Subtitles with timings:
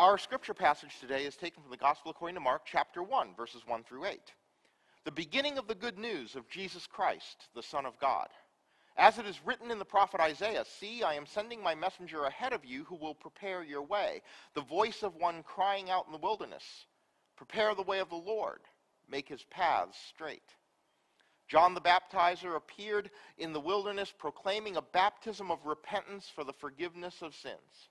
[0.00, 3.66] Our scripture passage today is taken from the Gospel according to Mark, chapter 1, verses
[3.66, 4.18] 1 through 8.
[5.04, 8.28] The beginning of the good news of Jesus Christ, the Son of God.
[8.96, 12.54] As it is written in the prophet Isaiah, See, I am sending my messenger ahead
[12.54, 14.22] of you who will prepare your way.
[14.54, 16.64] The voice of one crying out in the wilderness,
[17.36, 18.60] Prepare the way of the Lord,
[19.06, 20.54] make his paths straight.
[21.46, 27.20] John the Baptizer appeared in the wilderness proclaiming a baptism of repentance for the forgiveness
[27.20, 27.90] of sins.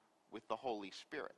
[0.31, 1.35] with the Holy Spirit.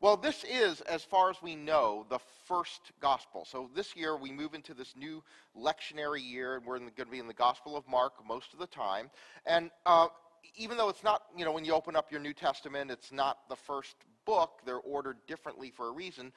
[0.00, 2.18] Well, this is, as far as we know, the
[2.48, 3.46] first gospel.
[3.48, 5.22] So this year we move into this new
[5.56, 8.66] lectionary year, and we're going to be in the Gospel of Mark most of the
[8.66, 9.10] time.
[9.46, 10.08] And uh,
[10.56, 13.48] even though it's not, you know, when you open up your New Testament, it's not
[13.48, 16.32] the first book, they're ordered differently for a reason.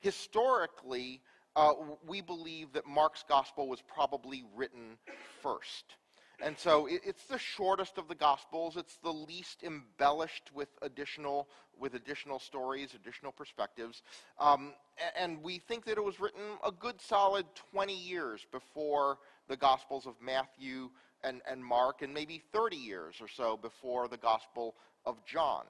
[0.00, 1.20] Historically,
[1.56, 1.74] uh,
[2.06, 4.96] we believe that Mark's gospel was probably written
[5.42, 5.96] first.
[6.42, 8.76] And so it, it's the shortest of the Gospels.
[8.76, 14.02] It's the least embellished with additional, with additional stories, additional perspectives.
[14.38, 14.72] Um,
[15.18, 19.18] and we think that it was written a good solid 20 years before
[19.48, 20.90] the Gospels of Matthew
[21.22, 24.74] and, and Mark, and maybe 30 years or so before the Gospel
[25.04, 25.64] of John.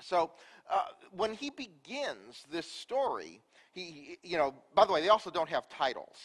[0.00, 0.30] So
[0.70, 3.40] uh, when he begins this story,
[3.72, 6.16] he, you know, by the way, they also don't have titles.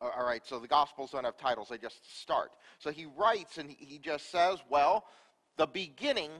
[0.00, 2.50] All right, so the Gospels don't have titles, they just start.
[2.78, 5.04] So he writes and he just says, well,
[5.56, 6.30] the beginning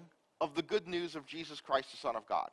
[0.40, 2.50] of the good news of Jesus Christ, the Son of God.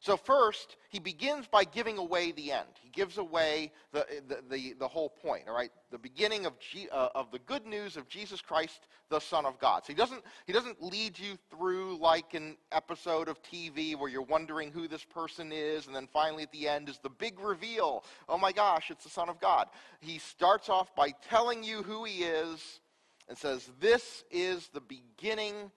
[0.00, 2.68] So first, he begins by giving away the end.
[2.82, 5.70] He gives away the, the, the, the whole point, all right?
[5.90, 9.58] The beginning of, G, uh, of the good news of Jesus Christ, the Son of
[9.58, 9.84] God.
[9.84, 14.22] So he doesn't, he doesn't lead you through like an episode of TV where you're
[14.22, 18.04] wondering who this person is, and then finally at the end is the big reveal.
[18.28, 19.66] Oh my gosh, it's the Son of God.
[20.00, 22.80] He starts off by telling you who he is
[23.28, 25.70] and says, This is the beginning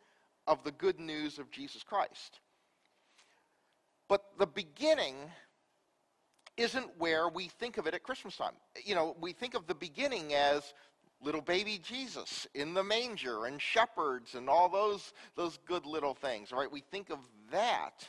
[0.46, 2.42] of the good news of Jesus Christ.
[4.10, 5.16] But the beginning
[6.58, 8.54] isn't where we think of it at Christmas time.
[8.84, 10.74] You know, we think of the beginning as
[11.22, 16.52] little baby Jesus in the manger and shepherds and all those, those good little things,
[16.52, 16.70] right?
[16.70, 17.20] We think of
[17.52, 18.08] that,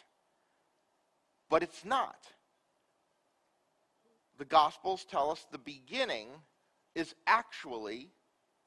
[1.48, 2.16] but it's not.
[4.38, 6.28] The Gospels tell us the beginning
[6.94, 8.10] is actually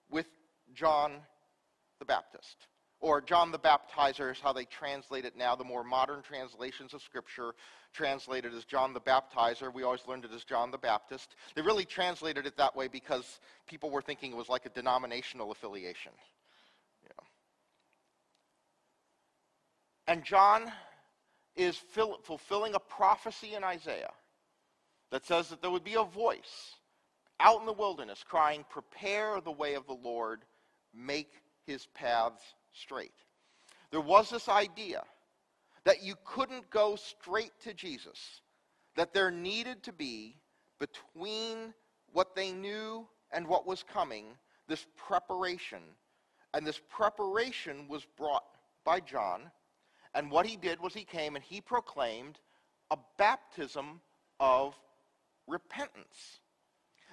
[0.10, 0.28] with
[0.74, 1.14] John
[2.00, 2.68] the Baptist
[3.04, 5.58] or John the Baptizer is how they translate it now.
[5.58, 7.54] The more modern translations of Scripture
[7.92, 9.72] translate it as John the Baptizer.
[9.74, 11.36] We always learned it as John the Baptist.
[11.54, 15.52] They really translated it that way because people were thinking it was like a denominational
[15.52, 16.14] affiliation.
[17.04, 17.26] Yeah.
[20.08, 20.72] And John
[21.58, 24.14] is fill, fulfilling a prophecy in Isaiah
[25.12, 26.78] that says that there would be a voice
[27.42, 30.40] out in the wilderness crying, Prepare the way of the Lord,
[30.96, 31.34] make
[31.68, 32.42] his paths
[32.74, 33.14] straight.
[33.92, 35.04] There was this idea
[35.86, 38.42] that you couldn't go straight to Jesus,
[38.96, 40.38] that there needed to be
[40.80, 41.74] between
[42.12, 44.26] what they knew and what was coming
[44.68, 45.82] this preparation.
[46.54, 48.44] And this preparation was brought
[48.86, 49.52] by John.
[50.16, 52.40] And what he did was he came and he proclaimed
[52.92, 54.02] a baptism
[54.40, 54.76] of
[55.48, 56.40] repentance.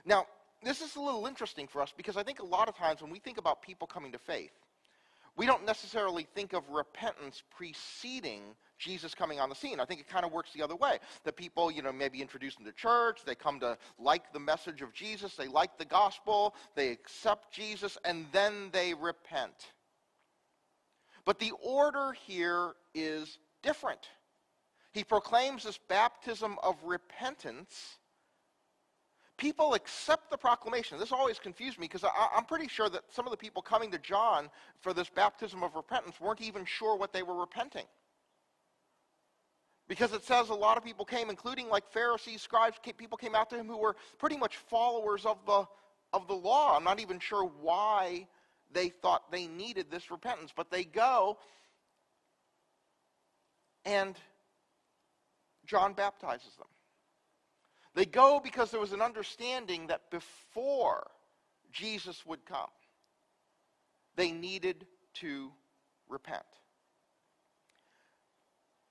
[0.05, 0.27] Now,
[0.63, 3.11] this is a little interesting for us because I think a lot of times when
[3.11, 4.53] we think about people coming to faith,
[5.37, 8.43] we don't necessarily think of repentance preceding
[8.79, 9.79] Jesus coming on the scene.
[9.79, 10.99] I think it kind of works the other way.
[11.25, 14.93] That people, you know, maybe introduced to church, they come to like the message of
[14.93, 19.73] Jesus, they like the gospel, they accept Jesus, and then they repent.
[21.25, 24.09] But the order here is different.
[24.93, 27.99] He proclaims this baptism of repentance
[29.41, 30.99] people accept the proclamation.
[30.99, 32.05] This always confused me because
[32.37, 34.51] I'm pretty sure that some of the people coming to John
[34.83, 37.87] for this baptism of repentance weren't even sure what they were repenting.
[39.89, 43.49] Because it says a lot of people came, including like Pharisees, scribes, people came out
[43.51, 45.65] to him who were pretty much followers of the,
[46.13, 46.77] of the law.
[46.77, 48.29] I'm not even sure why
[48.73, 51.39] they thought they needed this repentance, but they go
[53.87, 54.17] and
[55.65, 56.67] John baptizes them.
[57.95, 61.11] They go because there was an understanding that before
[61.73, 62.71] Jesus would come,
[64.17, 65.51] they needed to
[66.09, 66.45] repent.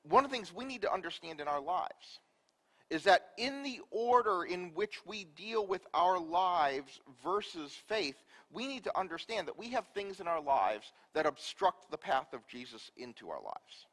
[0.03, 2.19] one of the things we need to understand in our lives
[2.89, 8.15] is that in the order in which we deal with our lives versus faith,
[8.51, 12.33] we need to understand that we have things in our lives that obstruct the path
[12.33, 13.85] of Jesus into our lives.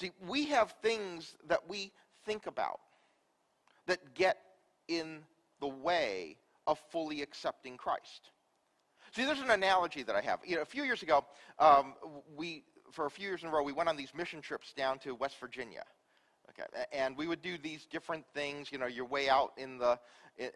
[0.00, 1.92] See, we have things that we
[2.24, 2.80] think about
[3.86, 4.38] that get
[4.88, 5.18] in
[5.60, 8.30] the way of fully accepting Christ.
[9.14, 10.40] See, there's an analogy that I have.
[10.46, 11.26] You know, a few years ago,
[11.58, 11.94] um,
[12.34, 14.98] we, for a few years in a row, we went on these mission trips down
[15.00, 15.82] to West Virginia.
[16.50, 18.72] Okay, and we would do these different things.
[18.72, 19.98] You know, you're way out in the,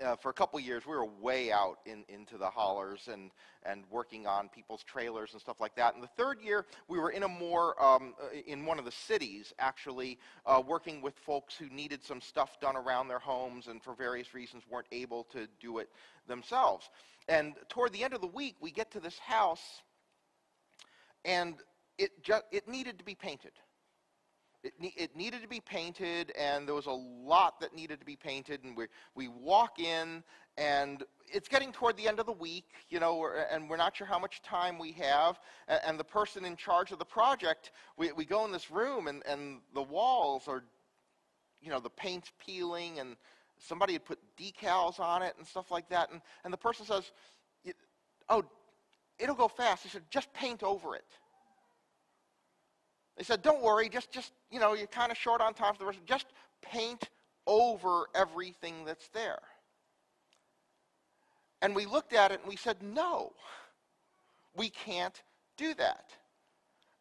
[0.03, 3.31] uh, for a couple years, we were way out in, into the hollers and,
[3.65, 5.95] and working on people's trailers and stuff like that.
[5.95, 8.93] And the third year, we were in a more, um, uh, in one of the
[8.93, 13.83] cities, actually, uh, working with folks who needed some stuff done around their homes and
[13.83, 15.91] for various reasons weren't able to do it
[16.27, 16.91] themselves.
[17.29, 19.83] And toward the end of the week, we get to this house,
[21.25, 21.55] and
[21.99, 23.53] it, ju- it needed to be painted.
[24.65, 28.07] It, ne- it needed to be painted, and there was a lot that needed to
[28.07, 28.65] be painted.
[28.65, 30.25] And we, we walk in,
[30.57, 34.07] and it's getting toward the end of the week, you know, and we're not sure
[34.07, 35.39] how much time we have.
[35.69, 39.07] And, and the person in charge of the project, we, we go in this room,
[39.07, 40.65] and, and the walls are,
[41.61, 43.17] you know, the paint's peeling, and
[43.59, 46.11] somebody had put decals on it and stuff like that.
[46.11, 47.13] And, and the person says,
[48.31, 48.43] Oh,
[49.19, 49.83] it'll go fast.
[49.83, 51.05] He said, Just paint over it.
[53.17, 55.79] They said, don't worry, just, just you know, you're kind of short on time for
[55.81, 56.01] the rest.
[56.05, 56.27] Just
[56.63, 57.09] paint
[57.47, 59.39] over everything that's there.
[61.63, 63.33] And we looked at it and we said, no,
[64.57, 65.23] we can't
[65.57, 66.11] do that.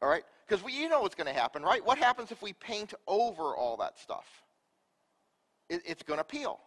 [0.02, 0.24] All right?
[0.48, 1.84] Because you know what's going to happen, right?
[1.84, 4.26] What happens if we paint over all that stuff?
[5.70, 6.60] It, it's going to peel.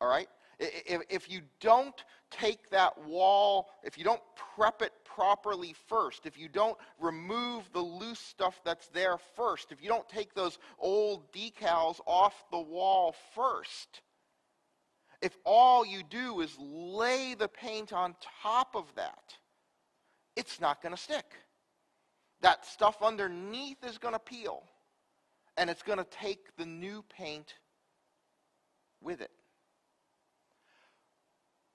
[0.00, 0.28] All right?
[0.58, 4.20] If, if you don't take that wall, if you don't
[4.54, 9.82] prep it properly first, if you don't remove the loose stuff that's there first, if
[9.82, 14.00] you don't take those old decals off the wall first,
[15.20, 19.36] if all you do is lay the paint on top of that,
[20.36, 21.36] it's not going to stick.
[22.40, 24.64] That stuff underneath is going to peel,
[25.56, 27.54] and it's going to take the new paint
[29.00, 29.30] with it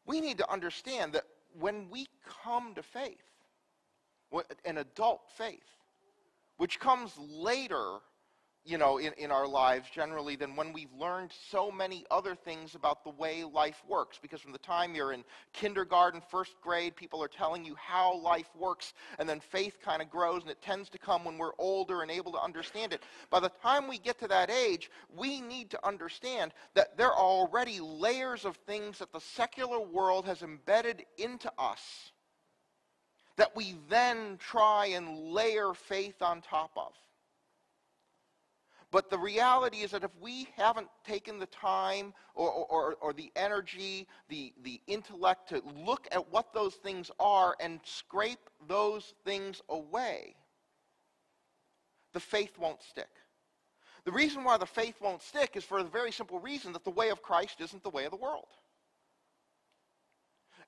[0.08, 1.26] we need to understand that
[1.60, 2.08] when we
[2.44, 3.18] come to faith,
[4.66, 5.60] an adult faith,
[6.58, 8.00] which comes later
[8.68, 12.76] you know, in, in our lives generally than when we've learned so many other things
[12.76, 14.20] about the way life works.
[14.22, 15.24] Because from the time you're in
[15.54, 20.10] kindergarten, first grade, people are telling you how life works, and then faith kind of
[20.10, 23.04] grows, and it tends to come when we're older and able to understand it.
[23.30, 27.18] By the time we get to that age, we need to understand that there are
[27.18, 32.12] already layers of things that the secular world has embedded into us
[33.38, 36.92] that we then try and layer faith on top of.
[38.92, 43.32] But the reality is that if we haven't taken the time or, or, or, the
[43.36, 49.62] energy, the, the intellect to look at what those things are and scrape those things
[49.68, 50.36] away,
[52.14, 53.10] the faith won't stick.
[54.06, 56.90] The reason why the faith won't stick is for the very simple reason that the
[56.90, 58.48] way of Christ isn't the way of the world.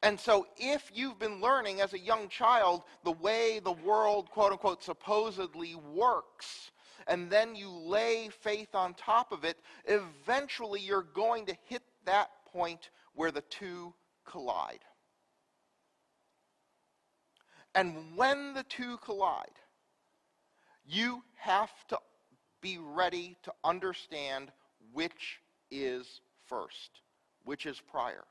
[0.02, 4.52] And so, if you've been learning as a young child the way the world, quote
[4.52, 6.72] unquote, supposedly works,
[7.10, 12.30] and then you lay faith on top of it, eventually you're going to hit that
[12.46, 13.94] point where the two
[14.26, 14.86] collide.
[17.74, 19.58] And when the two collide,
[20.86, 21.98] you have to
[22.62, 24.52] be ready to understand
[24.94, 25.40] which
[25.72, 27.02] is first,
[27.44, 28.24] which is prior.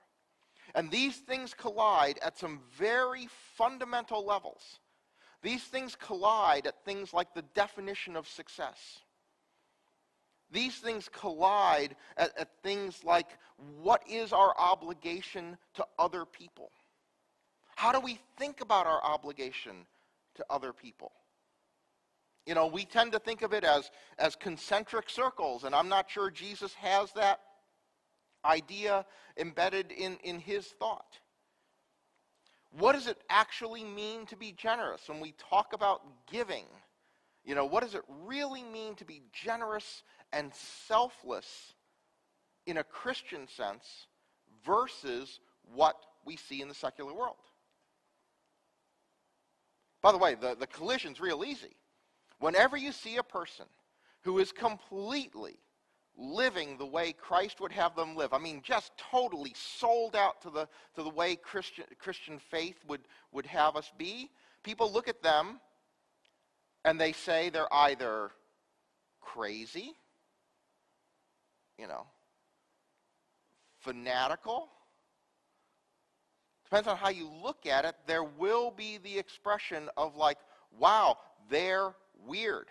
[0.74, 4.78] And these things collide at some very fundamental levels.
[5.42, 9.00] These things collide at things like the definition of success.
[10.50, 13.38] These things collide at, at, things like
[13.80, 16.70] what is our obligation to other people?
[17.76, 19.86] How do we think about our obligation
[20.36, 21.12] to other people?
[22.46, 26.10] You know, we tend to think of it as, as concentric circles, and I'm not
[26.10, 27.40] sure Jesus has that
[28.44, 29.04] idea
[29.36, 31.18] embedded in, in his thought.
[32.70, 36.64] What does it actually mean to be generous when we talk about giving?
[37.44, 41.74] You know, what does it really mean to be generous and selfless
[42.66, 44.06] in a Christian sense
[44.64, 45.40] versus
[45.74, 45.96] what
[46.26, 47.36] we see in the secular world?
[50.02, 51.74] By the way, the, the collision's real easy.
[52.38, 53.66] Whenever you see a person
[54.22, 55.58] who is completely
[56.18, 58.32] living the way Christ would have them live.
[58.32, 63.02] I mean, just totally sold out to the, to the way Christian, Christian faith would,
[63.30, 64.28] would have us be.
[64.64, 65.60] People look at them
[66.84, 68.30] And they say they're either
[69.20, 69.92] crazy,
[71.78, 72.06] you know,
[73.80, 74.68] fanatical.
[76.64, 77.94] Depends on how you look at it.
[78.06, 80.38] There will be the expression of, like,
[80.78, 81.18] wow,
[81.50, 81.94] they're
[82.26, 82.68] weird.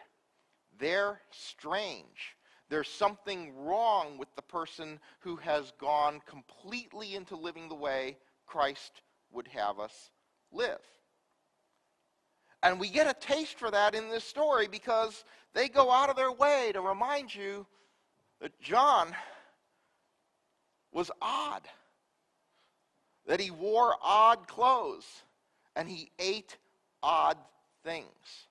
[0.79, 2.35] They're strange.
[2.69, 9.01] There's something wrong with the person who has gone completely into living the way Christ
[9.31, 10.11] would have us
[10.51, 10.81] live.
[12.63, 16.15] And we get a taste for that in this story because they go out of
[16.15, 17.65] their way to remind you
[18.41, 19.15] that John
[20.91, 21.61] was odd,
[23.27, 25.05] that he wore odd clothes,
[25.75, 26.57] and he ate
[27.03, 27.37] odd
[27.83, 28.47] things.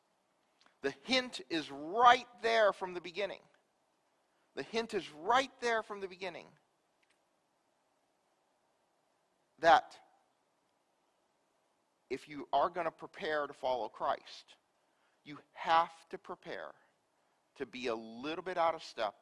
[0.83, 3.41] The hint is right there from the beginning.
[4.57, 6.47] The hint is right there from the beginning
[9.61, 9.95] that
[12.09, 14.57] if you are going to prepare to follow Christ,
[15.25, 16.71] you have to prepare
[17.59, 19.15] to be a little bit out of step,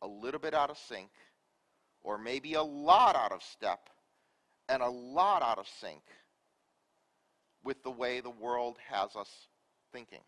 [0.00, 1.10] a little bit out of sync,
[2.02, 3.90] or maybe a lot out of step
[4.68, 6.02] and a lot out of sync
[7.62, 9.30] with the way the world has us
[9.92, 10.22] thinking.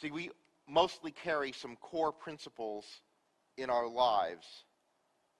[0.00, 0.30] See, we
[0.68, 2.84] mostly carry some core principles
[3.56, 4.46] in our lives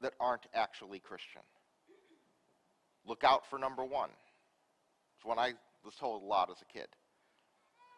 [0.01, 1.43] that aren't actually Christian.
[3.07, 4.11] Look out for number one.
[5.17, 5.55] It's one I
[5.85, 6.89] was told a lot as a kid.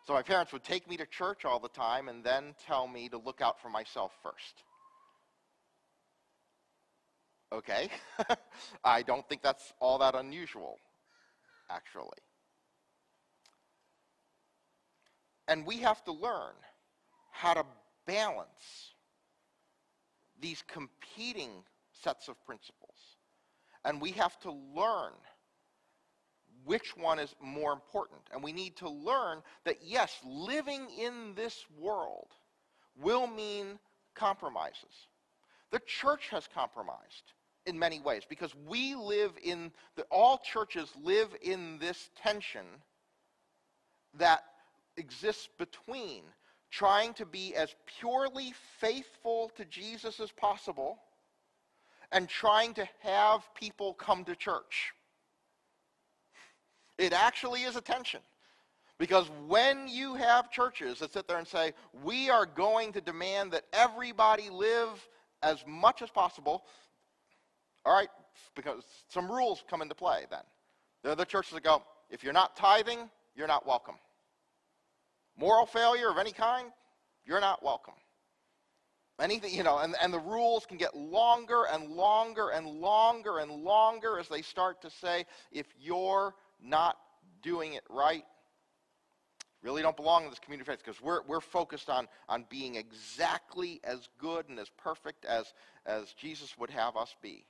[0.07, 3.09] So my parents would take me to church all the time and then tell me
[3.11, 4.63] to look out for myself first.
[7.53, 7.89] Okay?
[8.85, 10.79] I don't think that's all that unusual,
[11.71, 12.19] actually.
[15.47, 16.55] And we have to learn
[17.39, 17.65] how to
[18.05, 18.95] balance
[20.41, 21.51] these competing
[21.93, 22.97] sets of principles.
[23.85, 25.13] And we have to learn
[26.65, 28.23] which one is more important.
[28.33, 32.27] And we need to learn that, yes, living in this world
[33.01, 33.79] will mean
[34.17, 35.07] compromises.
[35.71, 37.35] The church has compromised
[37.67, 42.67] in many ways because we live in, the, all churches live in this tension
[44.15, 44.43] that
[44.97, 46.25] exists between
[46.71, 50.99] trying to be as purely faithful to Jesus as possible
[52.13, 54.93] and trying to have people come to church.
[56.97, 58.21] It actually is a tension.
[58.99, 61.73] Because when you have churches that sit there and say,
[62.03, 65.09] we are going to demand that everybody live
[65.43, 66.65] as much as possible,
[67.87, 68.09] all right,
[68.57, 70.43] because some rules come into play then.
[71.05, 73.95] There are the churches that go, if you're not tithing, you're not welcome.
[75.39, 76.69] Moral failure of any kind,
[77.25, 77.95] you're not welcome.
[79.21, 83.51] Anything, you know, and, and the rules can get longer and longer and longer and
[83.51, 86.97] longer as they start to say, if you're not
[87.43, 88.25] doing it right,
[89.63, 92.77] really don't belong in this community of faith because we're, we're focused on, on being
[92.77, 95.53] exactly as good and as perfect as,
[95.85, 97.45] as Jesus would have us be.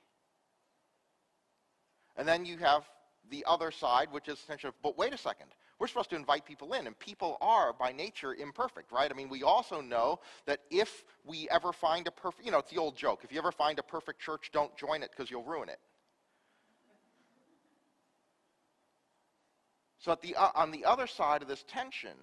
[2.17, 2.83] And then you have
[3.29, 5.51] the other side, which is essentially, but wait a second.
[5.79, 9.09] We're supposed to invite people in, and people are by nature imperfect, right?
[9.09, 12.69] I mean, we also know that if we ever find a perfect, you know, it's
[12.69, 13.21] the old joke.
[13.23, 15.79] If you ever find a perfect church, don't join it because you'll ruin it.
[19.99, 22.15] So the, uh, on the other side of this tension,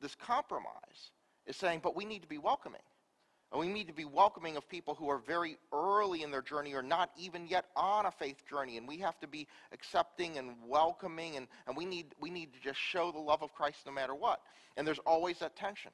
[0.00, 1.10] this compromise
[1.46, 2.80] is saying, but we need to be welcoming.
[3.52, 6.74] And we need to be welcoming of people who are very early in their journey
[6.74, 8.76] or not even yet on a faith journey.
[8.76, 12.60] And we have to be accepting and welcoming, and, and we, need, we need to
[12.60, 14.40] just show the love of Christ no matter what.
[14.76, 15.92] And there's always that tension.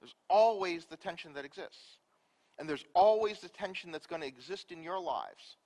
[0.00, 1.98] There's always the tension that exists.
[2.58, 5.56] And there's always the tension that's going to exist in your lives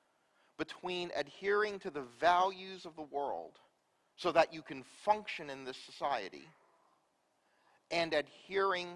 [0.58, 3.58] between adhering to the values of the world
[4.16, 6.48] so that you can function in this society
[7.90, 8.88] and adhering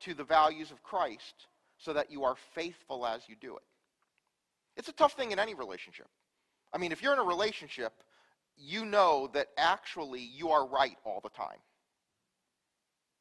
[0.00, 1.46] to the values of Christ
[1.78, 3.62] so that you are faithful as you do it.
[4.76, 6.08] It's a tough thing in any relationship.
[6.72, 7.92] I mean, if you're in a relationship,
[8.56, 11.58] you know that actually you are right all the time.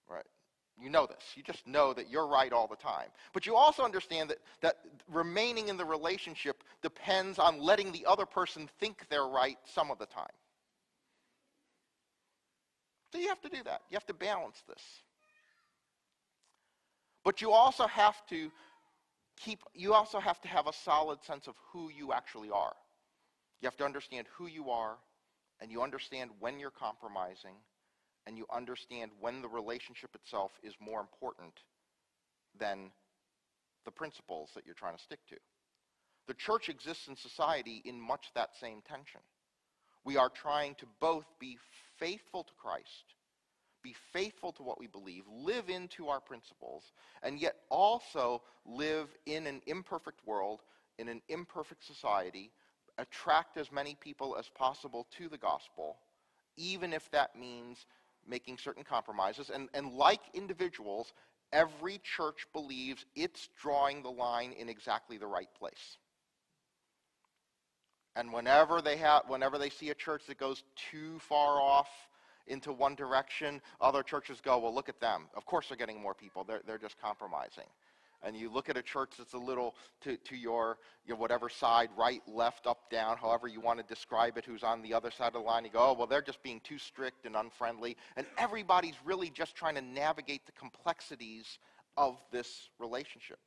[0.08, 0.26] Right?
[0.82, 1.24] You know this.
[1.36, 3.10] You just know that you're right all the time.
[3.34, 4.78] But you also understand that, that
[5.12, 10.00] remaining in the relationship depends on letting the other person think they're right some of
[10.00, 10.26] the time.
[13.14, 13.82] So you have to do that.
[13.92, 14.82] You have to balance this.
[17.24, 18.52] But you also have to
[19.38, 22.74] keep you also have to have a solid sense of who you actually are.
[23.62, 24.98] You have to understand who you are
[25.62, 27.54] and you understand when you're compromising
[28.26, 31.54] and you understand when the relationship itself is more important
[32.60, 32.90] than
[33.86, 35.36] the principles that you're trying to stick to.
[36.28, 39.22] The church exists in society in much that same tension
[40.06, 41.58] We are trying to both be
[41.98, 43.16] faithful to Christ,
[43.82, 46.92] be faithful to what we believe, live into our principles,
[47.22, 50.62] and yet also live in an imperfect world,
[50.98, 52.52] in an imperfect society,
[52.98, 55.98] attract as many people as possible to the gospel,
[56.58, 57.86] even if that means
[58.28, 59.50] making certain compromises.
[59.50, 61.14] And, and like individuals,
[61.52, 65.98] every church believes it's drawing the line in exactly the right place.
[68.16, 71.90] And whenever they have, whenever they see a church that goes too far off
[72.48, 75.28] into one direction, other churches go, well, look at them.
[75.36, 76.44] Of course they're getting more people.
[76.44, 77.66] They're, they're just compromising.
[78.26, 81.90] And you look at a church that's a little to, to your, your whatever side,
[81.98, 85.28] right, left, up, down, however you want to describe it, who's on the other side
[85.28, 85.66] of the line.
[85.66, 87.98] You go, oh, well, they're just being too strict and unfriendly.
[88.16, 91.60] And everybody's really just trying to navigate the complexities
[91.98, 93.40] of this relationship.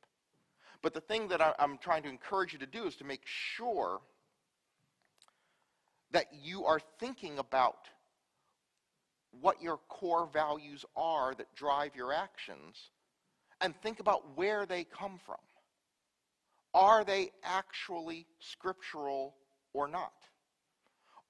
[0.83, 3.23] But the thing that I, I'm trying to encourage you to do is to make
[3.25, 3.99] sure
[6.11, 7.87] that you are thinking about
[9.41, 12.89] what your core values are that drive your actions
[13.61, 15.37] and think about where they come from.
[16.73, 19.35] Are they actually scriptural
[19.73, 20.13] or not?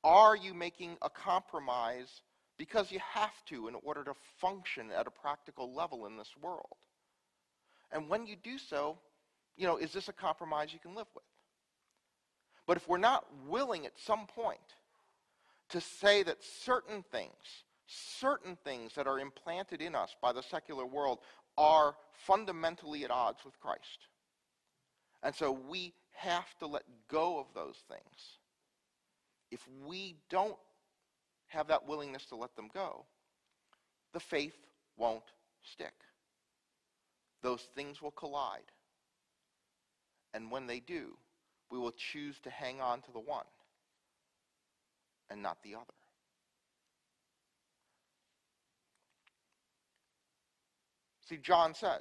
[0.03, 2.21] Are you making a compromise
[2.57, 6.77] because you have to in order to function at a practical level in this world?
[7.91, 8.97] And when you do so,
[9.55, 11.23] you know, is this a compromise you can live with?
[12.67, 14.59] But if we're not willing at some point
[15.69, 20.85] to say that certain things, certain things that are implanted in us by the secular
[20.85, 21.19] world
[21.57, 24.07] are fundamentally at odds with Christ.
[25.23, 28.39] And so we have to let go of those things.
[29.49, 30.57] If we don't
[31.47, 33.05] have that willingness to let them go,
[34.13, 34.57] the faith
[34.97, 35.23] won't
[35.63, 35.93] stick.
[37.41, 38.71] Those things will collide.
[40.33, 41.17] And when they do,
[41.71, 43.45] we will choose to hang on to the one
[45.29, 45.83] and not the other.
[51.27, 51.99] See, John said,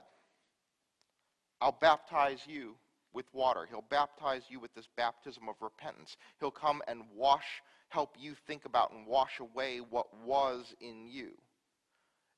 [1.61, 2.77] I'll baptize you
[3.13, 3.67] with water.
[3.69, 6.17] He'll baptize you with this baptism of repentance.
[6.39, 11.31] He'll come and wash, help you think about and wash away what was in you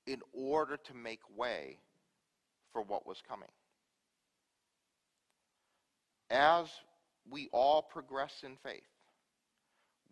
[0.07, 1.79] in order to make way
[2.73, 3.51] for what was coming.
[6.31, 6.69] As
[7.31, 8.83] we all progress in faith,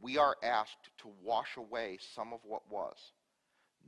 [0.00, 2.96] we are asked to wash away some of what was.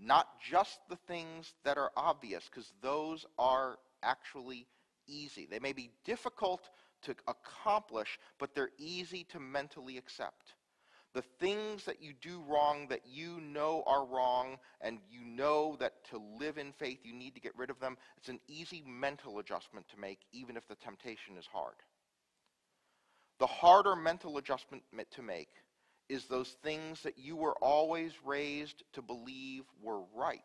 [0.00, 4.66] Not just the things that are obvious, because those are actually
[5.06, 5.46] easy.
[5.50, 6.68] They may be difficult
[7.02, 10.54] to accomplish, but they're easy to mentally accept.
[11.14, 16.04] The things that you do wrong that you know are wrong and you know that
[16.10, 19.38] to live in faith you need to get rid of them, it's an easy mental
[19.38, 21.74] adjustment to make even if the temptation is hard.
[23.38, 25.48] The harder mental adjustment to make
[26.08, 30.40] is those things that you were always raised to believe were right,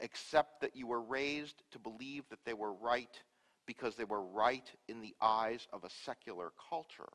[0.00, 3.20] except that you were raised to believe that they were right
[3.66, 7.08] because they were right in the eyes of a secular culture.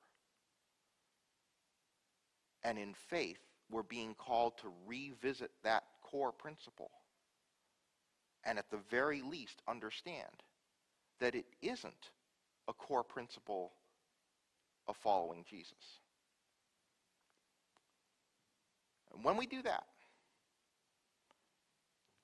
[2.64, 3.40] And in faith,
[3.72, 6.92] we're being called to revisit that core principle.
[8.44, 10.44] And at the very least, understand
[11.20, 12.12] that it isn't
[12.68, 13.72] a core principle
[14.88, 15.74] of following Jesus.
[19.14, 19.86] And when we do that,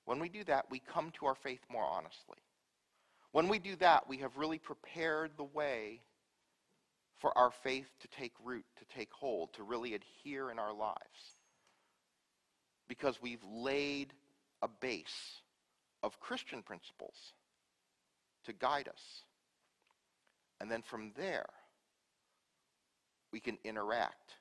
[0.05, 2.37] when we do that, we come to our faith more honestly.
[3.31, 6.01] When we do that, we have really prepared the way
[7.19, 11.37] for our faith to take root, to take hold, to really adhere in our lives.
[12.87, 14.13] Because we've laid
[14.61, 15.41] a base
[16.03, 17.15] of Christian principles
[18.45, 19.23] to guide us.
[20.59, 21.49] And then from there,
[23.33, 24.35] we can interact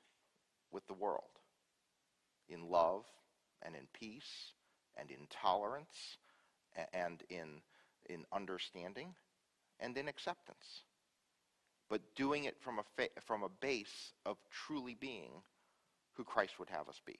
[0.71, 1.23] with the world
[2.47, 3.03] in love
[3.63, 4.53] and in peace
[4.95, 6.17] and in tolerance
[6.93, 7.61] and in,
[8.07, 9.15] in understanding
[9.79, 10.83] and in acceptance.
[11.89, 15.31] But doing it from a, fa- from a base of truly being
[16.13, 17.19] who Christ would have us be.